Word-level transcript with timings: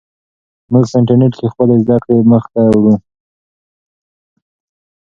موږ 0.71 0.85
په 0.91 0.95
انټرنیټ 0.99 1.33
کې 1.39 1.47
خپلې 1.53 1.75
زده 1.83 1.97
کړې 2.03 2.17
مخ 2.31 2.43
ته 2.53 2.61
وړو. 2.81 2.93